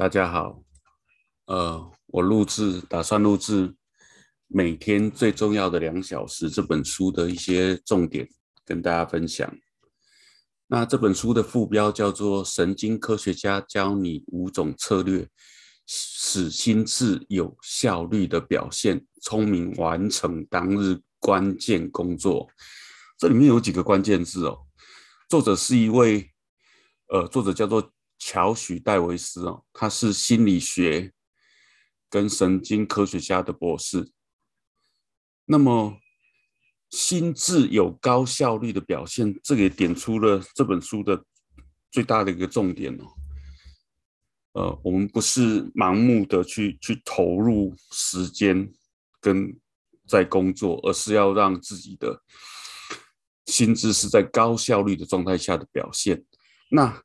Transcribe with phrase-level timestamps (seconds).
[0.00, 0.62] 大家好，
[1.44, 3.76] 呃，我录制打算录制
[4.46, 8.26] 每天最重要的两小时这本书的一些重点
[8.64, 9.54] 跟大家分享。
[10.68, 15.28] 那这本书的副标叫做《神经科学家教你五种策略，
[15.86, 22.46] 使心智有效率的表现，聪明完成当日关键工作》。
[23.18, 24.60] 这里面有几个关键字哦。
[25.28, 26.30] 作者是一位，
[27.08, 27.92] 呃，作者叫做。
[28.20, 31.12] 乔许戴维斯哦，他是心理学
[32.08, 34.12] 跟神经科学家的博士。
[35.46, 35.98] 那么，
[36.90, 41.24] 心智有高效率的表现，这个也点出了这本书的
[41.90, 43.04] 最大的一个重点哦。
[44.52, 48.70] 呃，我们不是盲目的去去投入时间
[49.20, 49.58] 跟
[50.06, 52.22] 在工作，而是要让自己的
[53.46, 56.24] 心智是在高效率的状态下的表现。
[56.70, 57.02] 那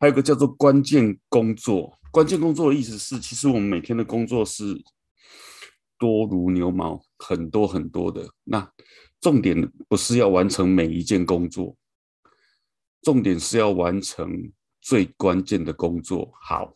[0.00, 4.82] 还有个叫做关键工作，关键工作的意思是，其实我们每天的工作是
[5.98, 8.26] 多如牛毛，很多很多的。
[8.44, 8.72] 那
[9.20, 11.76] 重点不是要完成每一件工作，
[13.02, 16.32] 重点是要完成最关键的工作。
[16.40, 16.74] 好，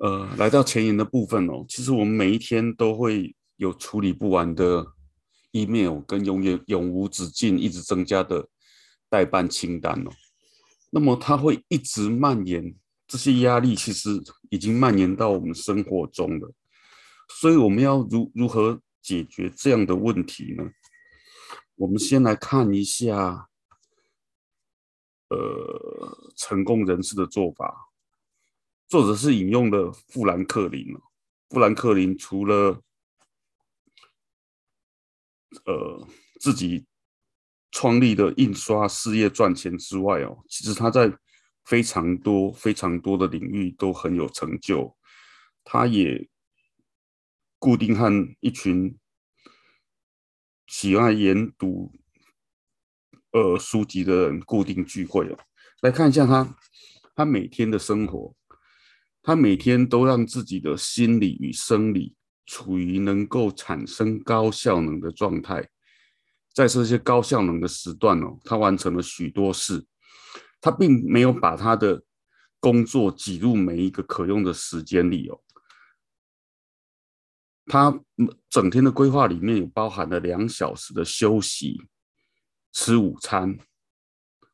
[0.00, 4.84] 呃，来到前言的部分哦，其实我们每一天都会有处理不完的
[5.52, 8.48] email，跟永远永无止境、一直增加的
[9.08, 10.10] 待办清单哦。
[10.90, 12.74] 那么它会一直蔓延，
[13.06, 16.52] 这些压力其实已经蔓延到我们生活中了。
[17.40, 20.64] 所以我们要如如何解决这样的问题呢？
[21.76, 23.48] 我们先来看一下，
[25.28, 27.92] 呃，成功人士的做法。
[28.88, 30.84] 作者是引用了富兰克林。
[31.48, 32.82] 富兰克林除了
[35.64, 36.06] 呃
[36.40, 36.84] 自己。
[37.70, 41.12] 创立的印刷事业赚钱之外哦，其实他在
[41.64, 44.96] 非常多非常多的领域都很有成就。
[45.62, 46.28] 他也
[47.58, 48.96] 固定和一群
[50.66, 51.92] 喜爱研读
[53.32, 55.38] 呃书籍的人固定聚会哦。
[55.82, 56.56] 来看一下他，
[57.14, 58.34] 他每天的生活，
[59.22, 62.16] 他每天都让自己的心理与生理
[62.46, 65.68] 处于能够产生高效能的状态。
[66.52, 69.86] 在这些高效能的时段哦，他完成了许多事，
[70.60, 72.02] 他并没有把他的
[72.58, 75.40] 工作挤入每一个可用的时间里哦。
[77.66, 78.00] 他
[78.48, 81.80] 整天的规划里面有包含了两小时的休息、
[82.72, 83.56] 吃午餐、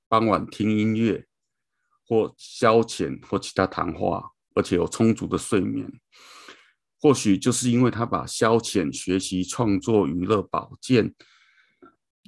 [0.06, 1.26] 傍晚听音乐
[2.06, 5.90] 或消遣或其他谈话，而且有充足的睡眠。
[7.00, 11.14] 或许就是因为他把消遣、学习、创作、娱乐、保健。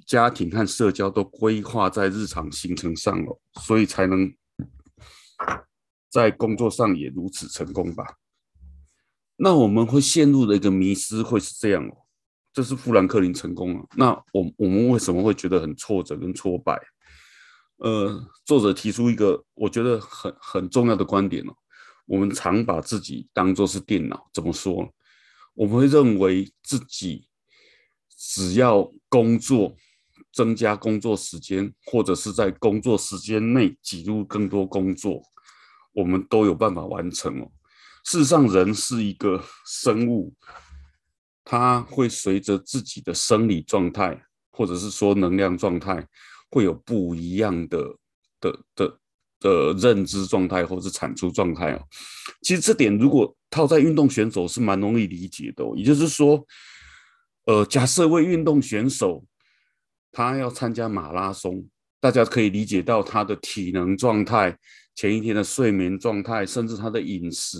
[0.08, 4.34] 家庭和社交都规划在日常行程上了，所以才能
[6.10, 8.16] 在工作上也如此成功吧？
[9.36, 12.06] 那我们会陷入的一个迷失会是这样哦，
[12.54, 16.80] 这是富兰克林成功了，那我我们为什么会觉得很挫折跟挫败？
[17.76, 21.52] 呃，作者提出一个我觉得很很重要的观点哦，
[22.06, 24.90] 我们常把自己当做是电脑，怎么说？
[25.52, 27.28] 我们会认为自己
[28.16, 29.76] 只要工作。
[30.32, 35.20] 增加工作时间，或者是在工作时间内挤入更多工作，
[35.92, 37.50] 我们都有办法完成哦。
[38.04, 40.32] 事实上，人是一个生物，
[41.44, 46.06] 它会随着自己的生理状态，或者是说能量状态，
[46.50, 47.96] 会有不一样的
[48.40, 48.98] 的的
[49.40, 51.82] 的认知状态，或是产出状态哦。
[52.42, 56.46] 其实这点如果套在运动选手是蛮容易理解的哦，也就是说，
[57.46, 59.24] 呃，假设为运动选手。
[60.12, 61.68] 他要参加马拉松，
[62.00, 64.56] 大家可以理解到他的体能状态、
[64.94, 67.58] 前一天的睡眠状态，甚至他的饮食，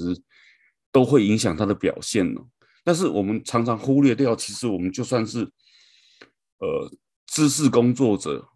[0.91, 2.47] 都会影响他的表现了。
[2.85, 6.91] 但是我们常常忽略掉，其实我们就算是呃
[7.27, 8.49] 知识工作者，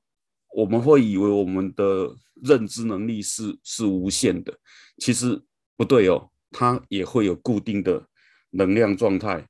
[0.54, 4.58] 我们会以为我们的认知能力是是无限的，
[4.98, 5.42] 其实
[5.76, 8.08] 不对哦，他也会有固定的
[8.50, 9.46] 能量状态。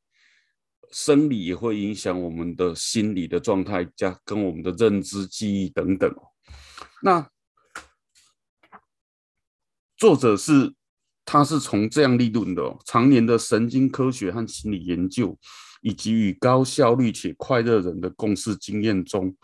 [0.93, 6.15] 生理也会影响我们的心理的状态，加跟我们的认知记忆等等。
[7.03, 7.29] 那
[9.97, 10.75] 作者是，
[11.25, 15.39] 他是从这样立论的，常年的神经科学和心理研究，
[15.81, 19.35] 以及与高效率且快乐人的共事经验中，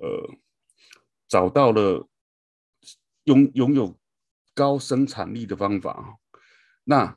[0.00, 0.34] 呃，
[1.26, 2.08] 找到了
[3.24, 3.98] 拥拥有
[4.54, 6.18] 高生产力的方法。
[6.84, 7.16] 那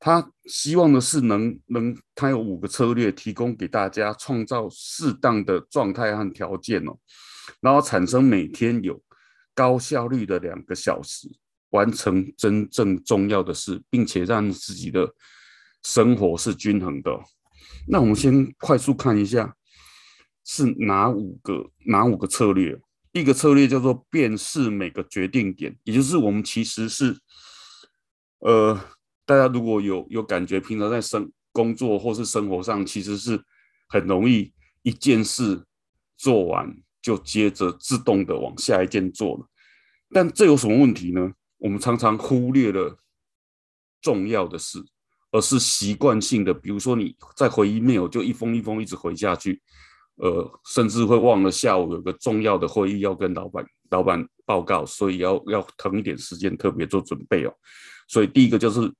[0.00, 6.96] 他希望的是能能，他有五个策略提供给大家，创造适当的状态和条件哦，
[7.60, 9.02] 然后产生每天有
[9.54, 11.28] 高效率的两个小时，
[11.70, 15.12] 完成真正重要的事，并且让自己的
[15.82, 17.10] 生活是均衡的。
[17.88, 19.56] 那我们先快速看一下，
[20.44, 22.80] 是哪五个哪五个策略？
[23.12, 27.18] 一个策略叫做辨识每个决定点，也就是我们其实是，
[28.40, 28.78] 呃，
[29.28, 33.38] 大家如果有有感觉，平常在生工作或是生活上，其实是
[33.86, 35.62] 很容易一件事
[36.16, 39.46] 做完就接着自动的往下一件做了。
[40.12, 41.30] 但这有什么问题呢？
[41.58, 42.96] 我们常常忽略了
[44.00, 44.82] 重要的事，
[45.30, 49.60] 而是习惯性的，比如说你在回 email 就一封一封一直回下去。
[50.14, 57.54] 呃，甚至会忘了下午有个重要的会议要跟老板老板报告，所以要要腾一点时间特别做准备哦。
[58.08, 58.92] 所以第一个就是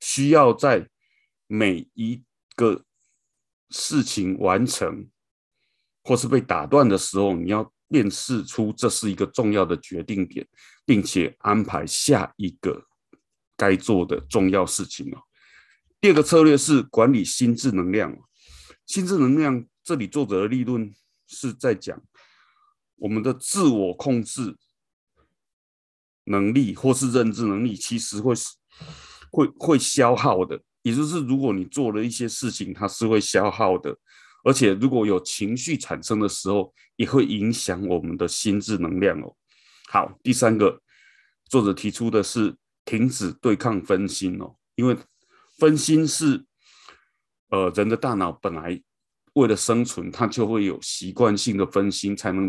[0.00, 0.88] 需要在
[1.46, 2.20] 每一
[2.56, 2.82] 个
[3.70, 5.08] 事情完成
[6.02, 10.44] 或是被打断的时候，你要辨识出这是一个重要的决定点，
[10.84, 12.84] 并且安排下一个
[13.56, 15.22] 该做的重要事情哦。
[16.00, 18.16] 第二个策略是管理心智能量，
[18.86, 19.64] 心智能量。
[19.84, 20.94] 这里作者的立论
[21.28, 21.98] 是在讲
[22.96, 24.54] 我们的自我控制
[26.28, 28.34] 能力或是认知能力，其实会
[29.30, 30.60] 会会消耗的。
[30.82, 33.96] 也就是如果你做了一些事情，它是会消耗的，
[34.44, 39.34] 而且如果有情绪产生的时候，也会影响我们的心智能量哦。
[39.88, 40.80] 好，第三个
[41.46, 42.54] 作者提出的是
[42.84, 44.96] 停止对抗分心哦，因为
[45.58, 46.44] 分心是
[47.50, 48.80] 呃人的大脑本来。
[49.34, 52.46] 为了生存，它就会有习惯性的分心，才能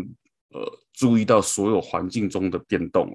[0.48, 0.60] 呃
[1.00, 3.10] 注意到所有环境中的变动。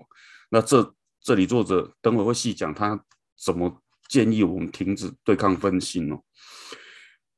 [0.49, 2.99] 那这这里作者等会会细讲他
[3.37, 6.19] 怎么建议我们停止对抗分心哦。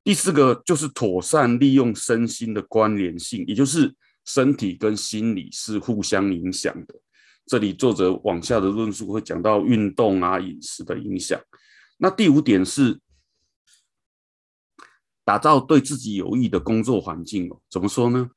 [0.06, 6.96] 第四个就是妥善利用身心的关联性，也就是身体跟心理是互相影响的。
[7.46, 11.38] 这里作者往下的论述会讲到运动啊、饮食的影响。
[11.98, 13.00] 那第五点是。
[15.28, 18.30] 打造对自己有益的工作环境哦，怎么说呢？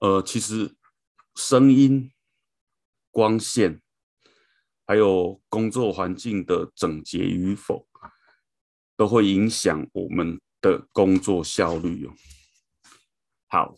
[0.00, 0.72] 呃，其实
[1.34, 2.12] 声音、
[3.10, 3.80] 光线，
[4.86, 7.88] 还有工作环境的整洁与否，
[8.96, 12.14] 都会影响我们的工作效率哦。
[13.48, 13.76] 好，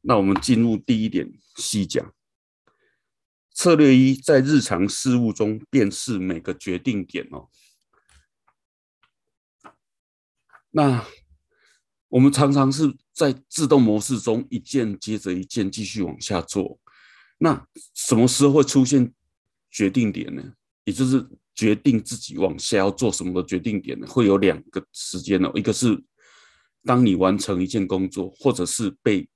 [0.00, 2.14] 那我们进入第一点细讲。
[3.50, 7.48] 策略一，在日常事务中辨识每个决定点哦。
[10.70, 11.06] 那
[12.14, 16.78] 我们常常是在自动模式中一件接着一件继续往下做，
[17.38, 19.12] 那什么时候会出现
[19.68, 20.40] 决定点呢？
[20.84, 21.26] 也就是
[21.56, 24.06] 决定自己往下要做什么的决定点呢？
[24.06, 26.00] 会有两个时间哦，一个是
[26.84, 29.28] 当你完成一件工作，或者是被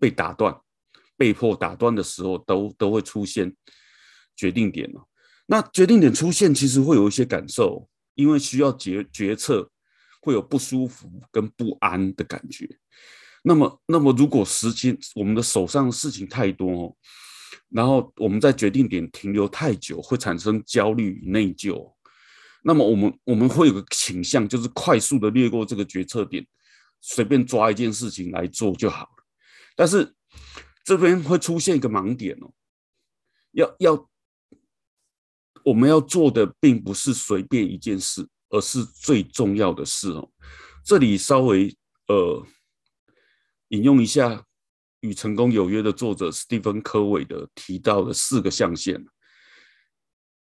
[0.00, 0.52] 被打断、
[1.16, 3.54] 被迫打断的时候，都都会出现
[4.34, 5.06] 决定点哦。
[5.46, 9.70] 那决定点出现，其实会有一些感受，因为需要决决策。
[10.26, 12.68] 会有不舒服跟不安的感觉。
[13.44, 16.96] 那么，那么如果时间我们的手上事情太多哦，
[17.68, 21.94] 然后我们在决定点停留太久，会产生焦虑与内疚。
[22.64, 26.44] 那么，我们我们会有个倾向，就是快速的略过这个决策点，
[27.00, 29.24] 随便抓一件事情来做就好了。
[29.76, 30.12] 但是
[30.84, 32.50] 这边会出现一个盲点哦，
[33.52, 34.08] 要要
[35.64, 38.28] 我们要做的并不是随便一件事。
[38.48, 40.30] 而是最重要的事哦。
[40.84, 41.76] 这里稍微
[42.06, 42.46] 呃
[43.68, 44.28] 引用一下
[45.00, 49.04] 《与成功有约》的作者史蒂芬·科维的提到的四个象限。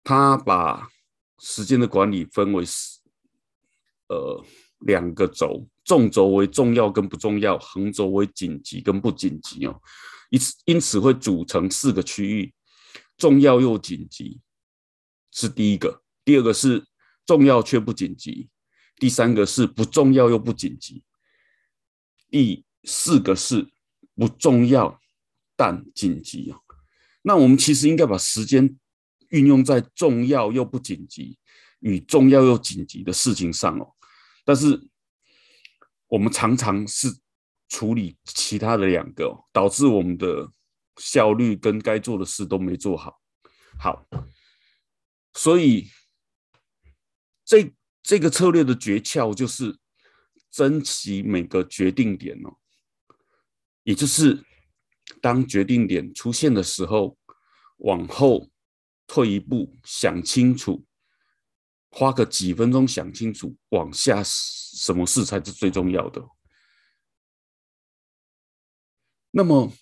[0.03, 0.89] 他把
[1.39, 2.65] 时间的管理分为
[4.09, 4.45] 呃
[4.81, 9.81] 两个轴，纵轴为重要跟不重要，横轴为紧急跟不紧急哦。
[10.31, 12.53] 因此因此会组成四个区域：
[13.17, 14.41] 重要又紧急
[15.31, 16.85] 是第一个，第二个是。
[17.27, 18.49] 重要却不紧急，
[18.99, 21.03] 第三个是不重要又不紧急，
[22.31, 23.69] 第四个是
[24.15, 25.01] 不重要
[25.57, 26.55] 但紧急。
[27.23, 28.79] 那我们其实应该把时间
[29.31, 31.37] 运用在重要又不紧急
[31.81, 33.93] 与重要又紧急的事情上哦。
[34.45, 34.89] 但是
[36.07, 37.09] 我们常常是
[37.69, 40.53] 处理其他的两个，导致我们的
[40.99, 43.21] 效率跟该做的事都没做好。
[43.81, 44.07] 好，
[45.35, 45.89] 所以。
[47.47, 49.79] 这这个策略的诀窍就是
[50.51, 52.59] 珍惜每个决定点哦，
[53.85, 54.45] 也就是
[55.23, 57.17] 当决定点出现的时候，
[57.79, 58.51] 往后
[59.07, 60.85] 退一步，想清楚，
[61.91, 66.27] 花个几分钟想清楚，往下什么事才是最重要的。
[69.31, 69.73] 那么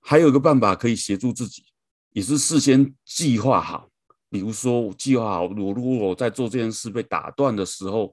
[0.00, 1.66] 还有个办法可以协助自己，
[2.10, 3.90] 也是事先计划好。
[4.34, 8.12] 比如说，我计划好，我如果我在做这件事被打断的时候，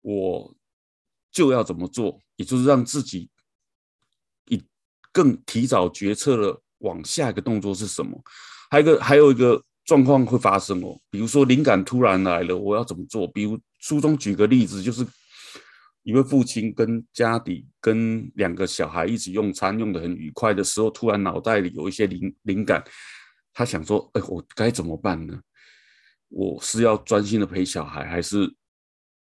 [0.00, 0.54] 我
[1.32, 3.28] 就要怎么做，也就是让自己
[4.48, 4.62] 以
[5.10, 8.16] 更提早决策了，往下一个动作是什么。
[8.70, 13.26] 还有一个，还有一个状况会发生哦，比如说灵感突然来了，我要怎么做？
[13.26, 15.04] 比如书中举个例子，就是
[16.04, 22.84] 一位父亲跟家里跟两个小孩一起用餐，用得很愉快的时候，突然脑袋里有一些灵灵感。
[23.56, 25.40] 他想说：“哎，我该怎么办呢？
[26.28, 28.54] 我是要专心的陪小孩，还是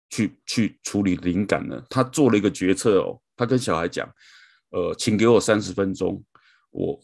[0.10, 4.06] 去去处理灵感呢？”他做了一个决策哦，他跟小孩讲
[4.72, 6.22] ：“呃，请给我三十分钟，
[6.72, 7.00] 我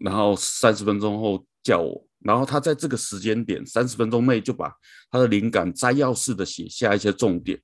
[0.00, 4.70] 然后三十分钟后叫我。”然后他在这个时间点三十分钟内就把
[5.10, 7.58] 他的灵感摘要式的写下一些重点，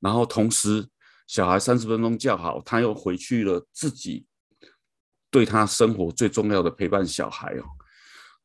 [0.00, 0.84] 然后同时
[1.28, 4.26] 小孩三十分钟叫好，他又回去了自己
[5.30, 7.62] 对他生活最重要的陪伴小孩哦。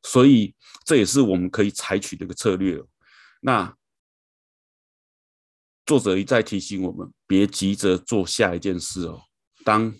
[0.04, 0.56] 所以
[0.86, 2.82] 这也是我们可以采取的一个策略。
[3.42, 3.76] 那
[5.86, 9.22] 作者一再提醒我们，别急着做下一件事哦。
[9.64, 9.94] 当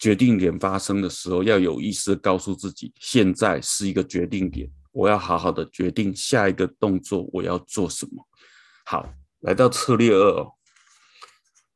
[0.00, 8.26] 决定点发生的时候，要有意识地告诉自己，现在是一个决定点，我要好好的决定下一个动作我要做什么。
[8.86, 10.52] 好，来到策略二哦，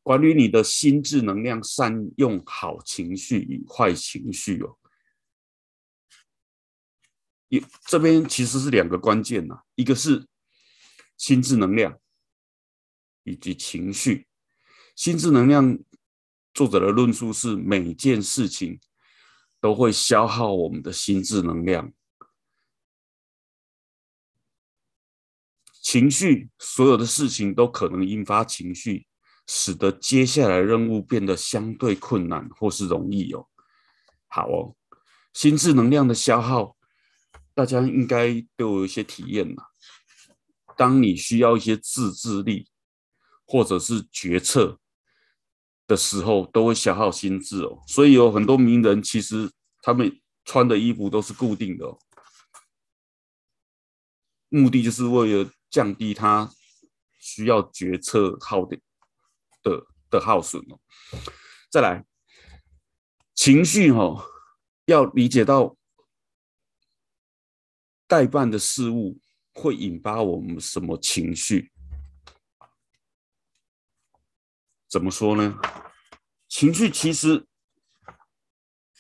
[0.03, 4.79] 管理你的心智能量，善用好情绪与坏情绪哦。
[7.87, 10.27] 这边其实是两个关键呐，一个是
[11.19, 11.99] 心智能量
[13.25, 14.27] 以及情绪。
[14.97, 15.79] 心智能量，
[16.55, 18.81] 作者的论述是每件事情
[19.61, 21.93] 都会消耗我们的心智能量。
[25.83, 29.07] 情绪，所有的事情都可能引发情绪，
[29.47, 33.47] 使得接下来任务变得相对困难或是容易哦。
[34.29, 34.75] 好哦，
[35.35, 36.77] 心智能量的消耗。
[37.55, 39.65] 大家应该都有一些体验嘛。
[40.77, 42.67] 当你需要一些自制力
[43.47, 44.79] 或者是决策
[45.87, 47.83] 的时候，都会消耗心智哦。
[47.87, 49.51] 所以有很多名人，其实
[49.83, 51.99] 他们穿的衣服都是固定的哦，
[54.49, 56.51] 目的就是为了降低他
[57.19, 58.79] 需要决策耗的
[59.63, 60.81] 的的耗损哦。
[61.71, 62.05] 再来，
[63.35, 64.25] 情绪哦，
[64.87, 65.77] 要理解到。
[68.13, 69.19] 代办的事物
[69.55, 71.73] 会引发我们什么情绪？
[74.87, 75.59] 怎么说呢？
[76.47, 77.47] 情绪其实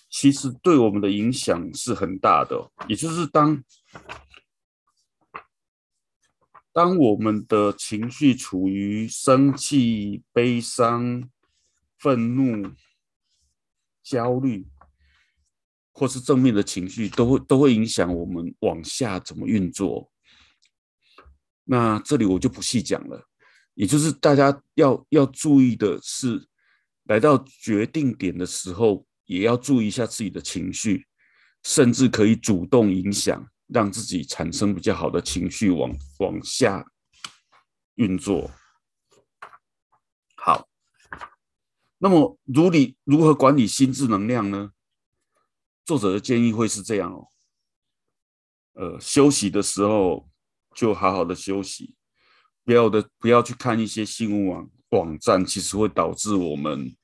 [0.09, 3.63] 其实对我们的影响是很大的，也就是当
[6.73, 11.29] 当我们的情绪处于生气、悲伤、
[11.99, 12.73] 愤怒、
[14.03, 14.72] 焦虑。
[15.93, 20.11] 或是正面的情绪都会都会影响我们往下怎么运作。
[21.65, 23.29] 那这里我就不细讲了。
[23.75, 26.47] 也就是大家要要注意的是，
[27.05, 31.07] 来到决定点的时候，也要注意一下自己的情绪，
[31.63, 36.85] 甚至可以主动影响，让自己产生比较好的情绪往往下
[37.95, 38.51] 运作。
[40.37, 40.69] 好，
[41.97, 44.73] 那么如你如何管理心智能量呢？
[45.85, 47.29] 作者的建议会是这样哦，
[48.75, 50.29] 呃，休息的时候
[50.75, 51.97] 就好好的休息，
[52.65, 56.97] 不要的不要去看一些新闻网网站，其实会导致我们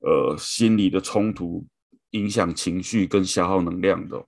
[0.00, 1.66] 呃心理的冲突，
[2.10, 4.26] 影响情绪跟消耗能量的。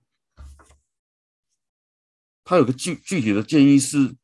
[2.43, 4.15] 他有个具具体的建议是，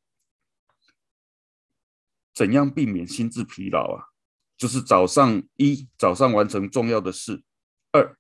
[2.34, 4.10] 怎样避免心智疲劳啊？
[4.58, 7.44] 就是早上一早上完成重要的事，
[7.91, 8.17] 二。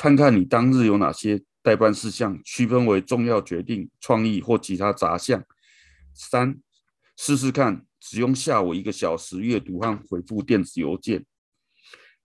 [0.00, 5.44] 看看你当日有哪些待办事项，区分为重要决定、创意或其他杂项。
[6.14, 6.62] 三，
[7.16, 11.26] 试试看只用下午一个小时阅读和回复电子邮件。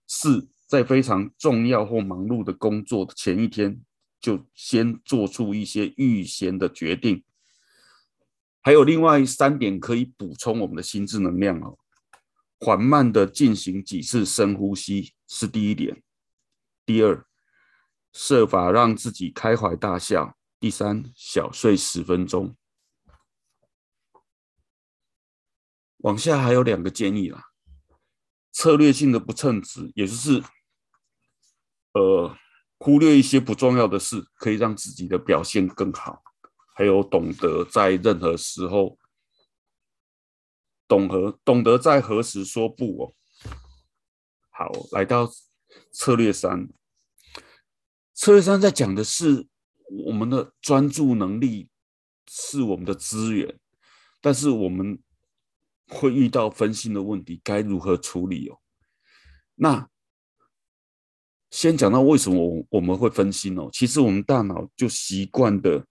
[0.06, 3.80] 四，在非常重要或忙碌的工作的前一天，
[4.20, 7.24] 就先做出一些预先的决定。
[8.62, 11.76] 还有另外三点可以补充我们的心智能量哦。
[12.60, 16.00] 缓慢的进行几次深呼吸是第一点。
[16.86, 17.26] 第二。
[18.14, 20.38] 设法让自己开怀大笑。
[20.58, 22.56] 第三，小睡十分钟。
[25.98, 27.50] 往下还有两个建议啦，
[28.52, 30.42] 策略性的不称职，也就是
[31.92, 32.34] 呃
[32.78, 36.22] 忽略一些不重要的事，可以让自己的表现更好。
[36.76, 38.98] 还有懂得在任何时候，
[40.86, 43.12] 懂得懂得在何时说不哦。
[44.50, 45.28] 好，来到
[45.90, 46.68] 策略三。
[48.14, 49.46] 策略三在讲的是
[50.06, 51.68] 我们的专注能力
[52.28, 53.58] 是我们的资源，
[54.20, 54.98] 但是我们
[55.88, 58.58] 会遇到分心的问题，该如何处理哦？
[59.56, 59.88] 那
[61.50, 63.68] 先讲到为什么我我们会分心哦？
[63.72, 65.86] 其实我们大脑就习惯的，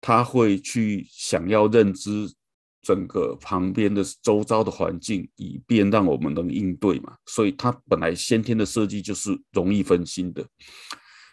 [0.00, 2.34] 他会去想要认知。
[2.84, 10.46] 整个旁边的周遭的环境，以便让我们能应对嘛，所以它本来先天的设计就是容易分心的。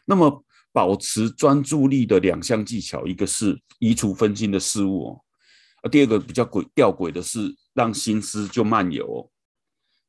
[0.06, 9.30] 那么保持专注力的两项技巧，一个是移除分心的事物哦，第二个比较诡吊诡的是让心思就漫游哦。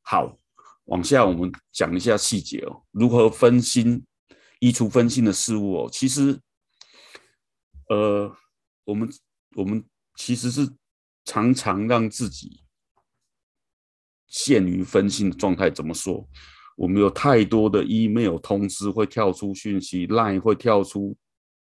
[0.01, 0.39] 好，
[0.85, 4.01] 往下我们讲一下细节哦，如何分心、
[4.61, 5.89] 移除分心的事物哦。
[5.91, 6.39] 其实，
[7.89, 8.33] 呃，
[8.85, 9.09] 我们
[9.55, 9.83] 我们
[10.15, 10.69] 其实是。
[11.25, 12.63] 常常让自己
[14.27, 15.69] 陷于分心的状态。
[15.69, 16.27] 怎么说？
[16.75, 21.15] 我们有太多的 email 通知会跳出讯息，line 会跳出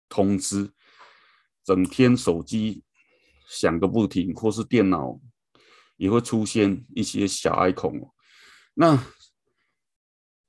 [0.09, 0.73] 通知，
[1.63, 2.83] 整天手机
[3.49, 5.21] 响个不停，或是电脑
[5.97, 8.11] 也会出现一些小 icon。
[8.73, 9.07] 那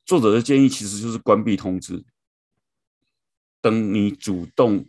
[0.05, 2.05] 作者的建议其实就是关闭通知，
[3.60, 4.86] 等你主动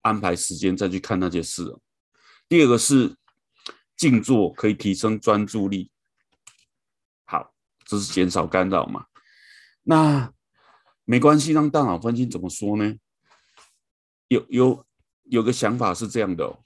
[0.00, 1.78] 安排时间再去看那件事。
[2.52, 3.16] 第二个是
[3.96, 5.90] 静坐，可以提升专注力。
[7.24, 7.54] 好，
[7.86, 9.06] 这是减少干扰嘛？
[9.84, 10.30] 那
[11.06, 12.94] 没关系，让大脑分心怎么说呢？
[14.28, 14.86] 有有
[15.22, 16.58] 有个想法是这样的。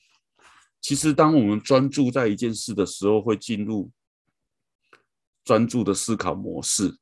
[0.80, 3.92] 其实，当我们专注在一件事的时候，会进入
[5.44, 6.98] 专注的思考模式。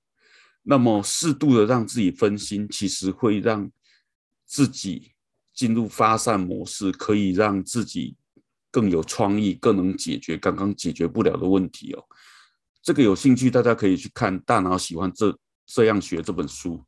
[0.62, 3.72] 那么，适度的让自己分心，其实会让
[4.44, 5.14] 自己
[5.54, 8.18] 进入发散模式，可以让自己。
[8.74, 12.04] 更有创意，更能解决刚刚解决不了的问题哦。
[12.82, 16.84] 这个有兴趣，大家可以去看《大脑喜欢这这样学》这本书，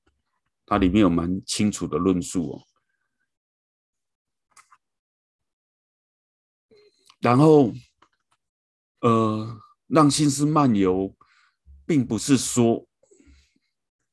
[0.67, 2.63] 它里面有蛮清楚的论述哦。
[7.21, 7.73] 然后，
[9.03, 11.15] 呃，让心思漫游，
[11.87, 12.85] 并不是说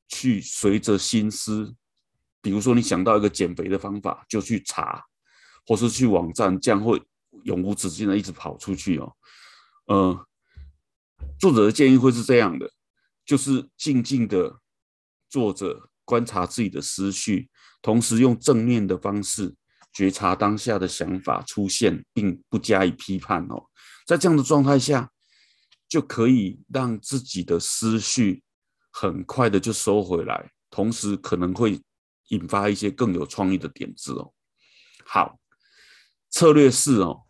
[0.07, 1.73] 去随着心思，
[2.39, 5.03] 比如说你想到一个减肥的方法，就去查，
[5.65, 7.01] 或是去网站，这样会。
[7.43, 9.13] 永无止境的一直跑出去哦，
[9.87, 10.27] 呃，
[11.39, 12.71] 作者的建议会是这样的，
[13.25, 14.59] 就是静静的
[15.29, 17.49] 坐着观察自己的思绪，
[17.81, 19.55] 同时用正面的方式
[19.91, 23.65] 觉察当下的想法出现，并不加以批判哦。
[24.05, 25.11] 在这样的状态下，
[25.87, 28.43] 就可以让自己的思绪
[28.91, 31.81] 很快的就收回来，同时可能会
[32.29, 34.33] 引发一些更有创意的点子哦。
[35.05, 35.39] 好。
[36.35, 37.27] 策略四哦，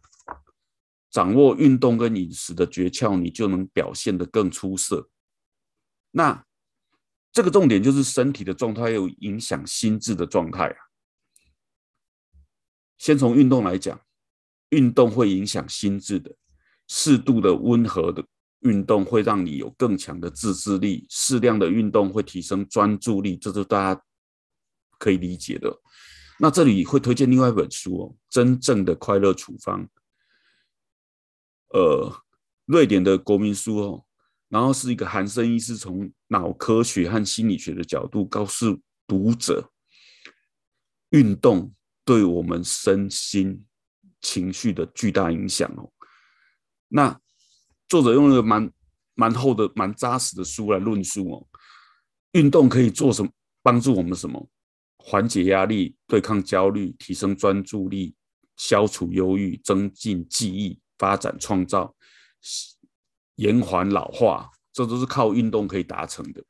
[1.13, 5.12] 掌握运动跟饮食的诀窍，你就能表现得更出色。
[6.10, 6.43] 那
[7.32, 10.78] 这个重点就是身体的状态有影响心智的状态啊。
[12.97, 14.02] 先从运动来讲，
[14.69, 16.36] 运动会影响心智的，
[16.88, 18.26] 适度的温和的
[18.62, 24.02] 运动会让你有更强的自制力，适量的运动会提升专注力，这是大家
[24.97, 25.80] 可以理解的。
[26.39, 29.86] 那这里会推荐另外一本书哦，《真正的快乐处方》，
[31.74, 32.24] 呃，
[32.66, 34.06] 瑞典的国民书哦，
[34.48, 39.72] 然后是一个韩生医师从脑科学和心理学的角度告诉读者，
[41.10, 41.74] 运动
[42.06, 43.66] 对我们身心
[44.22, 45.92] 情绪的巨大影响哦。
[46.90, 47.20] 那
[47.90, 48.72] 作者用了蛮
[49.16, 51.48] 蛮厚的、蛮扎实的书来论述哦，
[52.34, 53.32] 运动可以做什么，
[53.64, 54.48] 帮助我们什么？
[54.98, 58.16] 缓解压力、对抗焦虑、提升专注力、
[58.56, 61.94] 消除忧郁、增进记忆、发展创造、
[63.36, 66.42] 延缓老化，这都是靠运动可以达成的。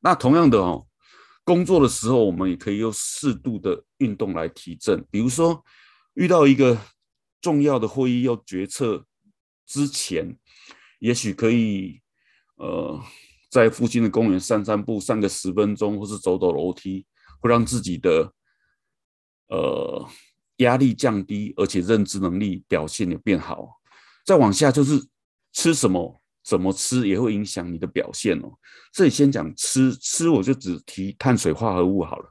[0.00, 0.86] 那同样的哦，
[1.44, 5.06] 工作的时候，我们也可以用适度的运动来提振。
[5.10, 5.62] 比如说，
[6.14, 6.78] 遇到一个
[7.42, 9.04] 重要的会议要决策
[9.66, 10.38] 之前，
[11.00, 12.00] 也许可以
[12.56, 12.98] 呃，
[13.50, 17.04] 在附近的公园散散步，散个十分钟，或是走走楼梯。
[17.42, 18.32] 会让自己的
[19.48, 20.08] 呃
[20.58, 23.81] 压力降低，而且认知能力表现也变好。
[24.24, 25.04] 再往下就是
[25.52, 28.52] 吃什么，怎么吃也会影响你的表现哦。
[28.92, 32.28] 这里先讲吃，吃我就只提碳水化合物好了。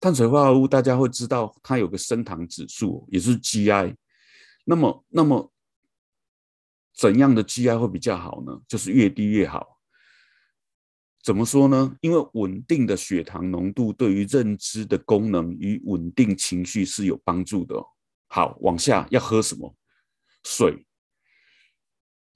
[0.00, 3.94] 碳水化合物大家会知道，它有个升糖指数，也是 GI。
[4.64, 5.52] 那么，那么
[6.94, 8.60] 怎样的 GI 会比较好呢？
[8.66, 9.78] 就是越低越好。
[11.22, 11.94] 怎么说呢？
[12.00, 17.74] 因为稳定的血糖浓度对于认知的功能与稳定情绪是有帮助的。
[18.28, 19.74] 好，往下要喝什么？
[20.44, 20.86] 水。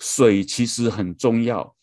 [0.00, 1.74] 水其实很重要，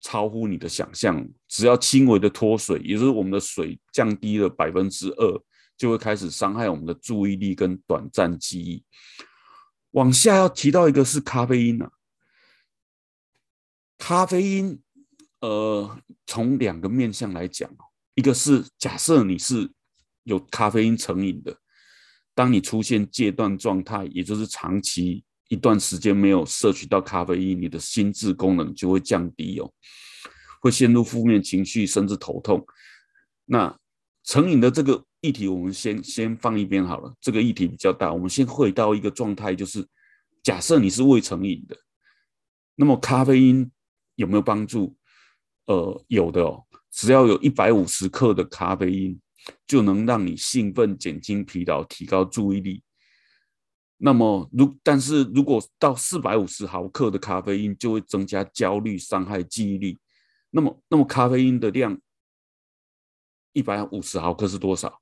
[0.00, 1.28] 超乎你的想象。
[1.48, 5.44] 只要轻微的脱水，也就是我们的水降低了百分之二，
[5.76, 8.84] 就会开始伤害我们的注意力跟短暂记忆。
[9.92, 11.92] 往下要提到一个是咖啡因啊，
[13.98, 14.82] 咖啡因，
[15.40, 17.70] 呃，从两个面向来讲，
[18.14, 19.70] 一个是假设你是
[20.24, 21.58] 有咖啡因成瘾的，
[22.34, 29.72] 当你出现戒断状态，也就是长期一段时间没有摄取到咖啡因，你的心智功能就会降低哦，
[30.60, 32.64] 会陷入负面情绪，甚至头痛。
[33.44, 33.76] 那
[34.24, 35.04] 成瘾的这个。
[35.24, 38.12] 议题我们先先放一边好了，这个议题比较大。
[38.12, 39.86] 我们先回到一个状态，就是
[40.42, 41.76] 假设你是未成瘾的，
[42.74, 43.70] 那么咖啡因
[44.16, 44.96] 有没有帮助？
[45.66, 49.20] 呃，有的哦，只要有一百五十克的咖啡因，
[49.66, 52.82] 就能让你兴奋、减轻疲劳、提高注意力。
[53.98, 59.98] 那么如但是如果到四百五十毫克的咖啡因，就会增加焦虑、伤害记忆力。
[60.50, 61.98] 那么那么咖啡因的量
[63.52, 65.00] 一百五十毫克是多少？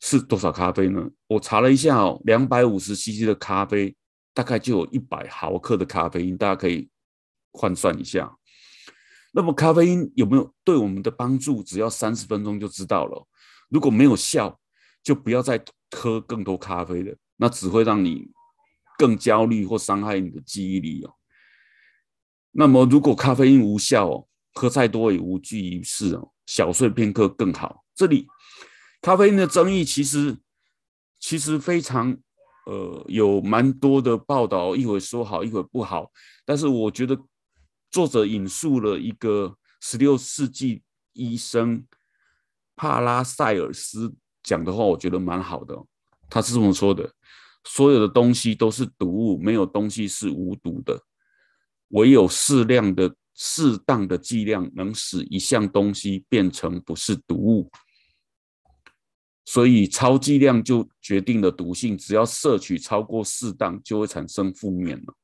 [0.00, 1.10] 是多少咖啡呢？
[1.26, 3.94] 我查了一下哦，两百五十 CC 的咖啡
[4.32, 6.88] 大概就有一百毫克的咖啡因，大家可以
[7.52, 8.34] 换算一下。
[9.32, 11.62] 那么咖啡因有没有对我们的帮助？
[11.62, 13.26] 只要三十分钟就知道了。
[13.68, 14.58] 如果没有效，
[15.02, 18.28] 就不要再喝更多咖啡了，那只会让你
[18.98, 21.14] 更焦虑或伤害你的记忆力哦。
[22.52, 27.84] 那么如果咖啡因无效哦，喝再多也无济于事哦，小睡片刻更好。
[27.94, 28.26] 这里。
[29.02, 30.36] 咖啡因的争议其实
[31.18, 32.14] 其实非常
[32.66, 36.12] 呃有蛮多的报道，一会说好，一会不好。
[36.44, 37.18] 但是我觉得
[37.90, 41.84] 作者引述了一个十六世纪医生
[42.76, 45.76] 帕拉塞尔斯讲的话，我觉得蛮好的。
[46.28, 47.12] 他是这么说的：
[47.64, 51.02] 所有的东西都是毒物，没有东西是无毒的，
[51.88, 57.70] 唯有适量的、适当的剂量能使一项东西变成不是毒物。
[59.44, 65.14] 所以超剂量就决定了毒性，只要摄取超过适当，就会产生负面了。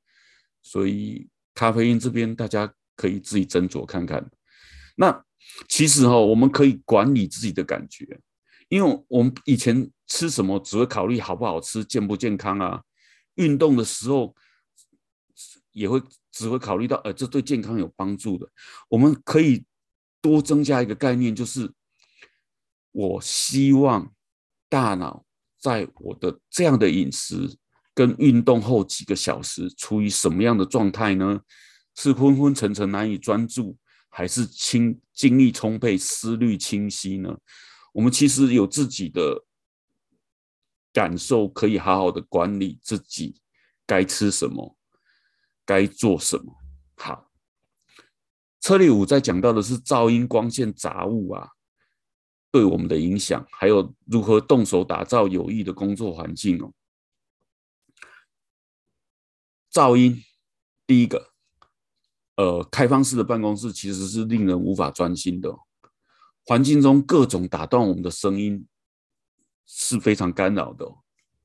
[0.62, 4.30] 所以咖啡因这边大家可以自己斟酌看看。
[4.94, 5.24] 那
[5.66, 8.06] 其实哈，我们可以管理自己的感觉，
[8.68, 12.84] 因为我们以前吃什么只会考虑好不好吃、健不健康啊。
[13.34, 14.36] 运动的时候
[15.72, 18.48] 也会只会考虑到，呃，这对健康有帮助的。
[18.88, 19.64] 我们可以
[20.20, 21.72] 多增加一个概念，就是
[22.92, 24.12] 我希望。
[24.68, 25.24] 大脑
[25.60, 27.56] 在我的这样的饮食
[27.96, 31.40] 跟运动后几个小时处于什么样的状态呢？
[31.94, 33.74] 是昏昏沉沉难以专注，
[34.10, 37.34] 还是清精力充沛、思虑清晰呢？
[37.94, 39.46] 我们其实有自己的
[40.92, 43.40] 感受，可以好好的管理自己
[43.86, 44.76] 该吃什么，
[45.64, 46.54] 该做什么。
[46.96, 47.30] 好，
[48.60, 51.48] 车里五在讲到的是噪音、光线、杂物啊。
[52.52, 56.70] 对我们的影响，还有如何动手打造有益的工作环境哦。
[59.76, 60.22] 噪音，
[60.86, 61.32] 第一个，
[62.36, 65.54] 呃，开放式的办公室其实是令人无法专心的。
[66.46, 68.66] 环境中各种打断我们的声音
[69.66, 70.86] 是非常干扰的。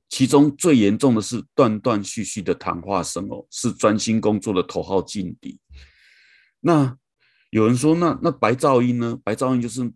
[0.08, 5.60] 其中最严重的是断断续续的谈话声哦，是专心工作的头号劲敌。
[6.60, 6.96] 那
[7.50, 9.18] 有人说，那那白噪音呢？
[9.22, 9.92] 白噪音就是。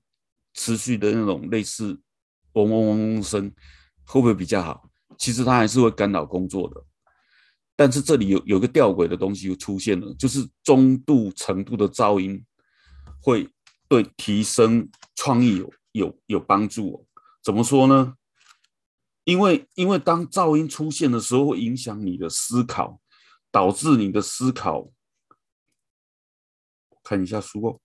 [0.58, 2.00] 持续的那种类似
[2.54, 3.52] 嗡嗡嗡嗡声，
[4.06, 4.88] 会不会比较好？
[5.18, 6.82] 其实它还是会干扰工作的。
[7.76, 12.42] 但是这里有有个吊诡的东西又出现了，就是中度程度的噪音
[13.20, 13.48] 会
[13.86, 17.04] 对提升创意有有有帮助哦。
[17.42, 18.16] 怎么说呢？
[19.24, 23.00] 因为因为当噪音出现的时候，会影响你的思考，
[23.50, 24.90] 导致你的思考。
[27.02, 27.80] 看一下书哦。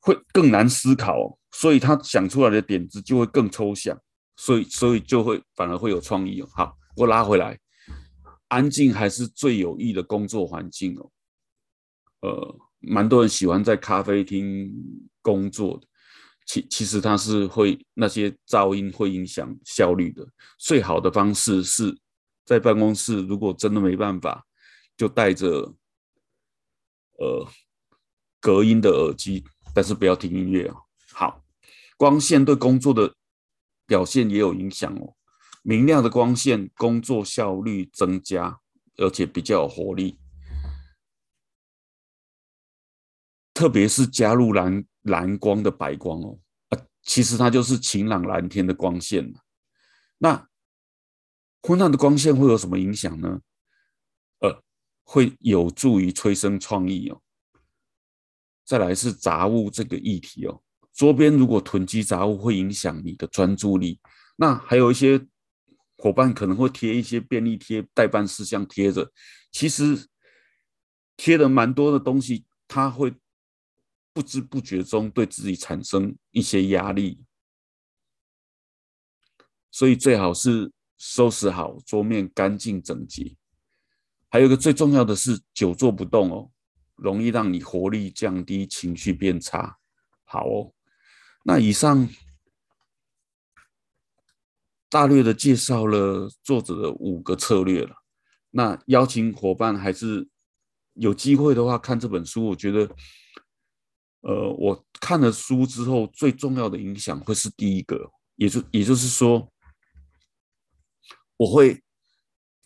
[0.00, 3.98] 会更难思考，所以他想出来的点子就会更抽象，
[4.36, 6.48] 所以所以就会反而会有创意哦。
[6.52, 7.58] 好，我拉回来，
[8.48, 11.10] 安静还是最有益的工作环境哦。
[12.20, 14.72] 呃，蛮多人喜欢在咖啡厅
[15.22, 15.86] 工作的，
[16.46, 20.26] 其其实它是会那些噪音会影响效率的。
[20.58, 21.96] 最好的方式是
[22.44, 24.44] 在办公室，如果真的没办法，
[24.96, 25.74] 就带着
[27.18, 27.48] 呃
[28.40, 29.44] 隔音的耳机。
[29.74, 30.76] 但是不要听音乐哦。
[31.12, 31.42] 好，
[31.96, 33.12] 光线对工作的
[33.86, 35.14] 表现也有影响哦。
[35.62, 38.60] 明亮的光线，工作效率增加，
[38.96, 40.18] 而且比较有活力。
[43.54, 46.38] 特别是加入蓝蓝光的白光哦，
[46.70, 49.32] 啊，其实它就是晴朗蓝天的光线。
[50.18, 50.48] 那
[51.62, 53.40] 昏暗的光线会有什么影响呢？
[54.40, 54.62] 呃，
[55.04, 57.22] 会有助于催生创意哦。
[58.64, 60.63] 再来是杂物这个议题哦，
[60.94, 64.00] 桌边如果囤积杂物，会影响你的专注力。
[64.36, 65.26] 那还有一些
[65.98, 69.12] 伙伴可能会贴一些便利贴、待办事项贴着，
[69.50, 70.08] 其实
[71.16, 73.12] 贴的蛮多的东西，它会
[74.12, 77.20] 不知不觉中对自己产生一些压力。
[79.70, 83.36] 所以最好是收拾好桌面，干净整洁。
[84.28, 86.50] 还有一个最重要的是，久坐不动哦，
[86.96, 89.78] 容易让你活力降低，情绪变差。
[90.24, 90.73] 好哦，
[91.44, 92.08] 那以上
[94.88, 97.94] 大略的介绍了作者的五个策略了。
[98.50, 100.28] 那邀请伙伴还是
[100.94, 102.96] 有机会的话看这本书，我觉得，
[104.22, 109.48] 呃，我看了书之后最重要的影响会是第一个，也就也就是说。
[111.36, 111.82] 我会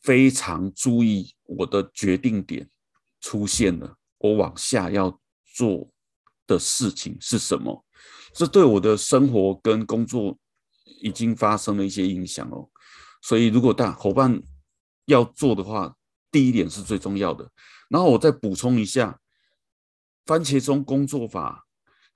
[0.02, 2.68] 非常注意我的决定点
[3.18, 5.18] 出现了，我往下要
[5.54, 5.90] 做
[6.46, 7.82] 的事情是什么？
[8.38, 10.38] 这对我的生活跟工作
[11.02, 12.68] 已经发生了一些影响哦。
[13.20, 14.40] 所以，如果大伙伴
[15.06, 15.96] 要做的话，
[16.30, 17.50] 第一点是最重要的。
[17.88, 19.18] 然后我再补充一下，
[20.24, 21.66] 番茄钟工作法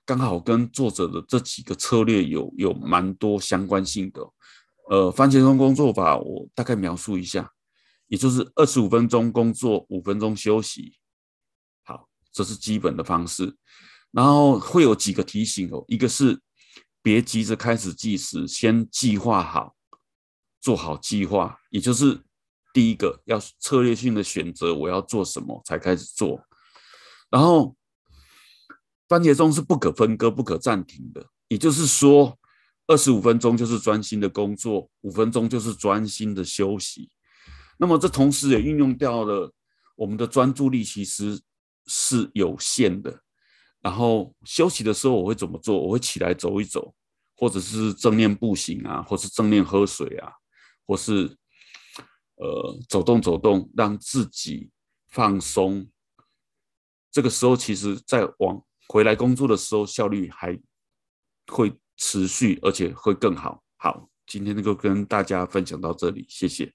[0.05, 4.21] 刚好跟作者的这几个策略有有蛮多相关性的。
[4.89, 7.51] 呃，番茄钟工作法我大概描述一下，
[8.07, 10.97] 也就是二十五分钟工作，五分钟休息。
[11.83, 13.57] 好，这是基本的方式。
[14.13, 16.39] 然后会有几个提醒哦，一个是
[17.01, 19.75] 别急着开始计时，先计划好，
[20.61, 21.59] 做好计划。
[21.69, 22.23] 也就是
[22.73, 26.41] 第一个要策略性的选择我要做什么才开始做。
[27.29, 27.75] 然后
[29.09, 32.39] 番茄钟是不可分割、不可暂停的，也就是说。
[32.85, 37.09] 二十五分钟就是专心的工作，五分钟就是专心的休息。
[37.77, 39.53] 那么这同时也运用掉了
[39.95, 41.39] 我们的专注力其实
[41.85, 43.22] 是有限的。
[43.83, 45.77] 然后休息的时候我会怎么做？
[45.77, 46.95] 我会起来走一走，
[47.35, 50.31] 或者是正念步行啊，或是正念喝水啊，
[50.87, 51.37] 或是
[52.35, 54.71] 呃走动走动，让自己
[55.09, 55.85] 放松。
[57.11, 60.57] 这个时候其实在往回来工作的时候效率还
[61.51, 63.61] 会持续，而且会更好。
[63.75, 66.73] 好，今天就跟大家分享到这里，谢谢。